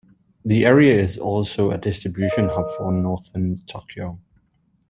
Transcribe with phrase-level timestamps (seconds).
[0.43, 4.19] The area is also a distribution hub for northern Tokyo.